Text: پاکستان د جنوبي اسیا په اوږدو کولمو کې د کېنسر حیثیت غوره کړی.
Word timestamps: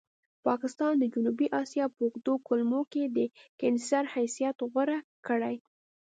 پاکستان 0.47 0.93
د 0.99 1.03
جنوبي 1.13 1.47
اسیا 1.61 1.85
په 1.93 1.99
اوږدو 2.03 2.33
کولمو 2.47 2.81
کې 2.91 3.03
د 3.15 3.17
کېنسر 3.59 4.03
حیثیت 4.15 4.57
غوره 4.71 4.99
کړی. 5.27 5.55